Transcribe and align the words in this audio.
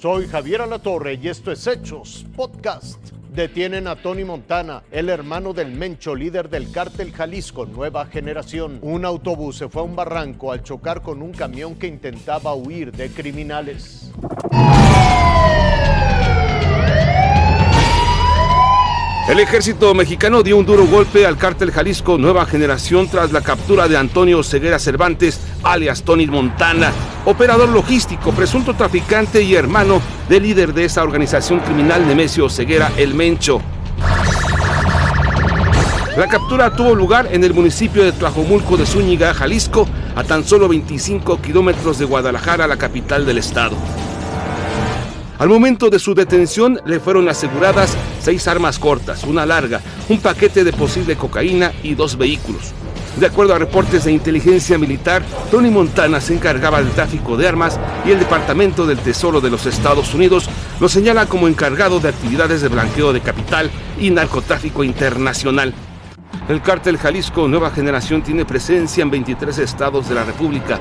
Soy 0.00 0.26
Javier 0.28 0.62
Alatorre 0.62 1.18
y 1.22 1.28
esto 1.28 1.52
es 1.52 1.66
Hechos 1.66 2.24
Podcast. 2.34 2.98
Detienen 3.34 3.86
a 3.86 3.96
Tony 3.96 4.24
Montana, 4.24 4.82
el 4.90 5.10
hermano 5.10 5.52
del 5.52 5.72
Mencho, 5.72 6.14
líder 6.14 6.48
del 6.48 6.72
cártel 6.72 7.12
Jalisco 7.12 7.66
Nueva 7.66 8.06
Generación. 8.06 8.78
Un 8.80 9.04
autobús 9.04 9.58
se 9.58 9.68
fue 9.68 9.82
a 9.82 9.84
un 9.84 9.94
barranco 9.94 10.52
al 10.52 10.62
chocar 10.62 11.02
con 11.02 11.20
un 11.20 11.32
camión 11.32 11.74
que 11.74 11.86
intentaba 11.86 12.54
huir 12.54 12.92
de 12.92 13.10
criminales. 13.10 14.10
El 19.30 19.38
ejército 19.38 19.94
mexicano 19.94 20.42
dio 20.42 20.56
un 20.56 20.66
duro 20.66 20.84
golpe 20.88 21.24
al 21.24 21.36
cártel 21.36 21.70
Jalisco 21.70 22.18
Nueva 22.18 22.46
Generación 22.46 23.06
tras 23.06 23.30
la 23.30 23.42
captura 23.42 23.86
de 23.86 23.96
Antonio 23.96 24.42
Ceguera 24.42 24.80
Cervantes, 24.80 25.38
alias 25.62 26.02
Tony 26.02 26.26
Montana, 26.26 26.90
operador 27.24 27.68
logístico, 27.68 28.32
presunto 28.32 28.74
traficante 28.74 29.40
y 29.42 29.54
hermano 29.54 30.02
del 30.28 30.42
líder 30.42 30.74
de 30.74 30.86
esa 30.86 31.04
organización 31.04 31.60
criminal 31.60 32.08
Nemesio 32.08 32.48
Ceguera 32.48 32.90
El 32.96 33.14
Mencho. 33.14 33.62
La 36.16 36.26
captura 36.26 36.74
tuvo 36.74 36.96
lugar 36.96 37.28
en 37.30 37.44
el 37.44 37.54
municipio 37.54 38.02
de 38.02 38.10
Tlajomulco 38.10 38.76
de 38.76 38.84
Zúñiga, 38.84 39.32
Jalisco, 39.32 39.86
a 40.16 40.24
tan 40.24 40.42
solo 40.42 40.66
25 40.66 41.40
kilómetros 41.40 42.00
de 42.00 42.04
Guadalajara, 42.04 42.66
la 42.66 42.78
capital 42.78 43.24
del 43.24 43.38
estado. 43.38 43.76
Al 45.40 45.48
momento 45.48 45.88
de 45.88 45.98
su 45.98 46.14
detención 46.14 46.78
le 46.84 47.00
fueron 47.00 47.26
aseguradas 47.30 47.96
seis 48.20 48.46
armas 48.46 48.78
cortas, 48.78 49.24
una 49.24 49.46
larga, 49.46 49.80
un 50.10 50.20
paquete 50.20 50.64
de 50.64 50.72
posible 50.74 51.16
cocaína 51.16 51.72
y 51.82 51.94
dos 51.94 52.18
vehículos. 52.18 52.74
De 53.16 53.24
acuerdo 53.24 53.54
a 53.54 53.58
reportes 53.58 54.04
de 54.04 54.12
inteligencia 54.12 54.76
militar, 54.76 55.22
Tony 55.50 55.70
Montana 55.70 56.20
se 56.20 56.34
encargaba 56.34 56.82
del 56.82 56.92
tráfico 56.92 57.38
de 57.38 57.48
armas 57.48 57.80
y 58.04 58.10
el 58.10 58.18
Departamento 58.18 58.86
del 58.86 58.98
Tesoro 58.98 59.40
de 59.40 59.48
los 59.48 59.64
Estados 59.64 60.12
Unidos 60.12 60.46
lo 60.78 60.90
señala 60.90 61.24
como 61.24 61.48
encargado 61.48 62.00
de 62.00 62.10
actividades 62.10 62.60
de 62.60 62.68
blanqueo 62.68 63.14
de 63.14 63.22
capital 63.22 63.70
y 63.98 64.10
narcotráfico 64.10 64.84
internacional. 64.84 65.72
El 66.50 66.60
cártel 66.60 66.98
Jalisco 66.98 67.48
Nueva 67.48 67.70
Generación 67.70 68.22
tiene 68.22 68.44
presencia 68.44 69.00
en 69.00 69.10
23 69.10 69.56
estados 69.56 70.06
de 70.06 70.16
la 70.16 70.24
República, 70.24 70.78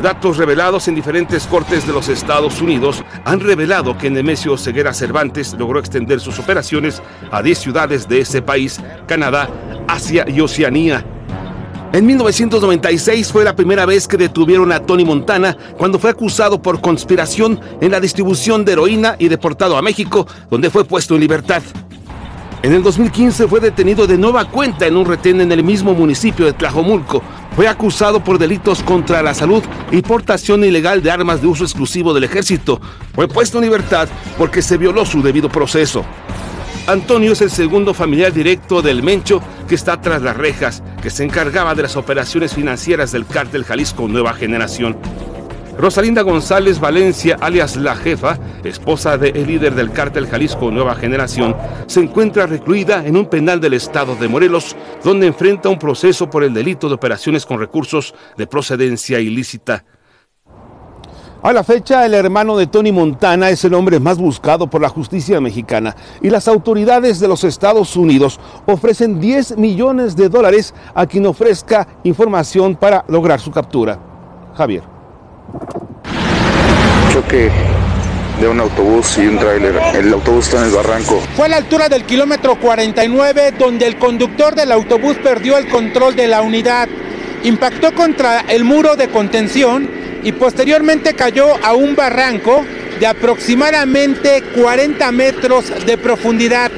Datos 0.00 0.38
revelados 0.38 0.88
en 0.88 0.94
diferentes 0.94 1.46
cortes 1.46 1.86
de 1.86 1.92
los 1.92 2.08
Estados 2.08 2.60
Unidos 2.60 3.04
han 3.24 3.40
revelado 3.40 3.96
que 3.98 4.10
Nemesio 4.10 4.56
Ceguera 4.56 4.94
Cervantes 4.94 5.54
logró 5.54 5.78
extender 5.78 6.18
sus 6.18 6.38
operaciones 6.38 7.02
a 7.30 7.42
10 7.42 7.58
ciudades 7.58 8.08
de 8.08 8.20
ese 8.20 8.40
país, 8.40 8.80
Canadá, 9.06 9.48
Asia 9.86 10.24
y 10.26 10.40
Oceanía. 10.40 11.04
En 11.92 12.06
1996 12.06 13.30
fue 13.30 13.44
la 13.44 13.54
primera 13.54 13.84
vez 13.84 14.08
que 14.08 14.16
detuvieron 14.16 14.72
a 14.72 14.80
Tony 14.80 15.04
Montana 15.04 15.56
cuando 15.76 15.98
fue 15.98 16.08
acusado 16.10 16.62
por 16.62 16.80
conspiración 16.80 17.60
en 17.82 17.92
la 17.92 18.00
distribución 18.00 18.64
de 18.64 18.72
heroína 18.72 19.16
y 19.18 19.28
deportado 19.28 19.76
a 19.76 19.82
México, 19.82 20.26
donde 20.50 20.70
fue 20.70 20.86
puesto 20.86 21.14
en 21.14 21.20
libertad. 21.20 21.62
En 22.62 22.72
el 22.72 22.84
2015 22.84 23.48
fue 23.48 23.58
detenido 23.58 24.06
de 24.06 24.16
nueva 24.16 24.44
cuenta 24.44 24.86
en 24.86 24.96
un 24.96 25.04
retén 25.04 25.40
en 25.40 25.50
el 25.50 25.64
mismo 25.64 25.94
municipio 25.94 26.46
de 26.46 26.52
Tlajomulco. 26.52 27.20
Fue 27.56 27.66
acusado 27.66 28.22
por 28.22 28.38
delitos 28.38 28.84
contra 28.84 29.20
la 29.20 29.34
salud 29.34 29.64
y 29.90 30.00
portación 30.00 30.62
ilegal 30.62 31.02
de 31.02 31.10
armas 31.10 31.40
de 31.40 31.48
uso 31.48 31.64
exclusivo 31.64 32.14
del 32.14 32.22
ejército. 32.22 32.80
Fue 33.16 33.26
puesto 33.26 33.58
en 33.58 33.64
libertad 33.64 34.08
porque 34.38 34.62
se 34.62 34.78
violó 34.78 35.04
su 35.04 35.22
debido 35.22 35.48
proceso. 35.48 36.04
Antonio 36.86 37.32
es 37.32 37.40
el 37.40 37.50
segundo 37.50 37.94
familiar 37.94 38.32
directo 38.32 38.80
del 38.80 39.02
Mencho 39.02 39.42
que 39.68 39.74
está 39.74 40.00
tras 40.00 40.22
las 40.22 40.36
rejas, 40.36 40.84
que 41.02 41.10
se 41.10 41.24
encargaba 41.24 41.74
de 41.74 41.82
las 41.82 41.96
operaciones 41.96 42.54
financieras 42.54 43.10
del 43.10 43.26
cártel 43.26 43.64
Jalisco 43.64 44.06
Nueva 44.06 44.34
Generación. 44.34 44.96
Rosalinda 45.78 46.20
González 46.22 46.78
Valencia, 46.78 47.38
alias 47.40 47.76
La 47.76 47.96
Jefa, 47.96 48.38
esposa 48.62 49.16
del 49.16 49.46
líder 49.46 49.74
del 49.74 49.90
cártel 49.90 50.26
Jalisco 50.26 50.70
Nueva 50.70 50.94
Generación, 50.94 51.56
se 51.86 52.00
encuentra 52.00 52.46
recluida 52.46 53.06
en 53.06 53.16
un 53.16 53.26
penal 53.26 53.58
del 53.60 53.74
estado 53.74 54.14
de 54.14 54.28
Morelos, 54.28 54.76
donde 55.02 55.26
enfrenta 55.26 55.70
un 55.70 55.78
proceso 55.78 56.28
por 56.28 56.44
el 56.44 56.52
delito 56.52 56.88
de 56.88 56.94
operaciones 56.94 57.46
con 57.46 57.58
recursos 57.58 58.14
de 58.36 58.46
procedencia 58.46 59.18
ilícita. 59.18 59.84
A 61.42 61.52
la 61.52 61.64
fecha, 61.64 62.04
el 62.06 62.14
hermano 62.14 62.56
de 62.56 62.68
Tony 62.68 62.92
Montana 62.92 63.50
es 63.50 63.64
el 63.64 63.74
hombre 63.74 63.98
más 63.98 64.18
buscado 64.18 64.68
por 64.68 64.80
la 64.80 64.90
justicia 64.90 65.40
mexicana 65.40 65.96
y 66.20 66.30
las 66.30 66.46
autoridades 66.46 67.18
de 67.18 67.26
los 67.26 67.42
Estados 67.44 67.96
Unidos 67.96 68.38
ofrecen 68.66 69.18
10 69.18 69.56
millones 69.56 70.14
de 70.14 70.28
dólares 70.28 70.72
a 70.94 71.06
quien 71.06 71.26
ofrezca 71.26 71.88
información 72.04 72.76
para 72.76 73.04
lograr 73.08 73.40
su 73.40 73.50
captura. 73.50 73.98
Javier. 74.54 74.91
Choque 77.22 77.50
de 78.40 78.48
un 78.48 78.58
autobús 78.58 79.16
y 79.18 79.26
un 79.26 79.38
tráiler. 79.38 79.76
El 79.94 80.12
autobús 80.12 80.46
está 80.46 80.58
en 80.58 80.64
el 80.64 80.70
barranco. 80.70 81.22
Fue 81.36 81.46
a 81.46 81.50
la 81.50 81.56
altura 81.58 81.88
del 81.88 82.04
kilómetro 82.04 82.56
49 82.56 83.52
donde 83.58 83.86
el 83.86 83.96
conductor 83.96 84.54
del 84.54 84.72
autobús 84.72 85.16
perdió 85.22 85.56
el 85.56 85.68
control 85.68 86.16
de 86.16 86.26
la 86.26 86.42
unidad, 86.42 86.88
impactó 87.44 87.94
contra 87.94 88.40
el 88.48 88.64
muro 88.64 88.96
de 88.96 89.08
contención 89.08 89.88
y 90.24 90.32
posteriormente 90.32 91.14
cayó 91.14 91.46
a 91.64 91.74
un 91.74 91.94
barranco 91.94 92.64
de 92.98 93.06
aproximadamente 93.06 94.42
40 94.60 95.12
metros 95.12 95.72
de 95.86 95.98
profundidad. 95.98 96.71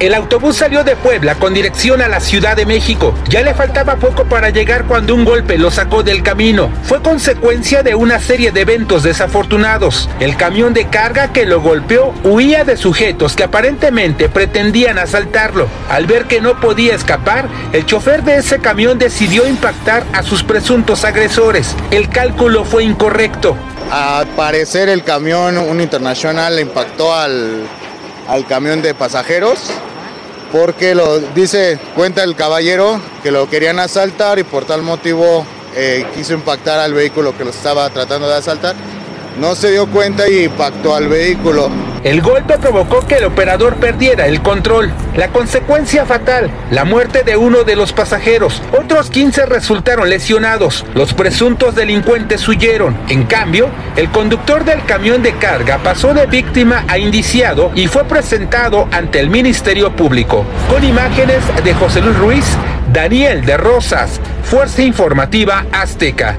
El 0.00 0.14
autobús 0.14 0.56
salió 0.56 0.82
de 0.82 0.96
Puebla 0.96 1.34
con 1.34 1.52
dirección 1.52 2.00
a 2.00 2.08
la 2.08 2.20
Ciudad 2.20 2.56
de 2.56 2.64
México. 2.64 3.14
Ya 3.28 3.42
le 3.42 3.52
faltaba 3.52 3.96
poco 3.96 4.24
para 4.24 4.48
llegar 4.48 4.86
cuando 4.86 5.14
un 5.14 5.26
golpe 5.26 5.58
lo 5.58 5.70
sacó 5.70 6.02
del 6.02 6.22
camino. 6.22 6.70
Fue 6.84 7.02
consecuencia 7.02 7.82
de 7.82 7.94
una 7.94 8.18
serie 8.18 8.50
de 8.50 8.62
eventos 8.62 9.02
desafortunados. 9.02 10.08
El 10.18 10.38
camión 10.38 10.72
de 10.72 10.88
carga 10.88 11.34
que 11.34 11.44
lo 11.44 11.60
golpeó 11.60 12.14
huía 12.24 12.64
de 12.64 12.78
sujetos 12.78 13.36
que 13.36 13.44
aparentemente 13.44 14.30
pretendían 14.30 14.98
asaltarlo. 14.98 15.68
Al 15.90 16.06
ver 16.06 16.24
que 16.24 16.40
no 16.40 16.58
podía 16.58 16.94
escapar, 16.94 17.46
el 17.74 17.84
chofer 17.84 18.22
de 18.22 18.36
ese 18.36 18.58
camión 18.58 18.98
decidió 18.98 19.46
impactar 19.46 20.04
a 20.14 20.22
sus 20.22 20.42
presuntos 20.42 21.04
agresores. 21.04 21.76
El 21.90 22.08
cálculo 22.08 22.64
fue 22.64 22.84
incorrecto. 22.84 23.54
Al 23.90 24.26
parecer 24.28 24.88
el 24.88 25.04
camión, 25.04 25.58
un 25.58 25.78
internacional, 25.78 26.58
impactó 26.58 27.14
al, 27.14 27.66
al 28.28 28.46
camión 28.46 28.80
de 28.80 28.94
pasajeros 28.94 29.70
porque 30.52 30.94
lo 30.94 31.18
dice, 31.18 31.78
cuenta 31.94 32.22
el 32.24 32.34
caballero 32.34 33.00
que 33.22 33.30
lo 33.30 33.48
querían 33.48 33.78
asaltar 33.78 34.38
y 34.38 34.44
por 34.44 34.64
tal 34.64 34.82
motivo 34.82 35.46
eh, 35.74 36.04
quiso 36.14 36.34
impactar 36.34 36.80
al 36.80 36.94
vehículo 36.94 37.36
que 37.36 37.44
lo 37.44 37.50
estaba 37.50 37.88
tratando 37.90 38.28
de 38.28 38.34
asaltar. 38.34 38.74
No 39.38 39.54
se 39.54 39.70
dio 39.70 39.86
cuenta 39.86 40.28
y 40.28 40.44
impactó 40.44 40.94
al 40.94 41.08
vehículo. 41.08 41.70
El 42.02 42.22
golpe 42.22 42.56
provocó 42.58 43.06
que 43.06 43.16
el 43.16 43.24
operador 43.24 43.76
perdiera 43.76 44.26
el 44.26 44.40
control. 44.40 44.90
La 45.16 45.28
consecuencia 45.28 46.06
fatal, 46.06 46.50
la 46.70 46.84
muerte 46.84 47.24
de 47.24 47.36
uno 47.36 47.64
de 47.64 47.76
los 47.76 47.92
pasajeros. 47.92 48.62
Otros 48.72 49.10
15 49.10 49.44
resultaron 49.44 50.08
lesionados. 50.08 50.86
Los 50.94 51.12
presuntos 51.12 51.74
delincuentes 51.74 52.48
huyeron. 52.48 52.96
En 53.08 53.24
cambio, 53.24 53.68
el 53.96 54.10
conductor 54.10 54.64
del 54.64 54.82
camión 54.86 55.22
de 55.22 55.34
carga 55.34 55.78
pasó 55.78 56.14
de 56.14 56.26
víctima 56.26 56.84
a 56.88 56.96
indiciado 56.96 57.70
y 57.74 57.86
fue 57.86 58.04
presentado 58.04 58.88
ante 58.92 59.20
el 59.20 59.28
Ministerio 59.28 59.94
Público. 59.94 60.46
Con 60.70 60.82
imágenes 60.82 61.42
de 61.62 61.74
José 61.74 62.00
Luis 62.00 62.16
Ruiz, 62.16 62.44
Daniel 62.92 63.44
de 63.44 63.58
Rosas, 63.58 64.20
Fuerza 64.42 64.82
Informativa 64.82 65.66
Azteca. 65.70 66.38